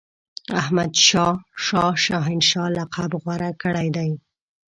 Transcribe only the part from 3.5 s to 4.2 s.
کړی دی.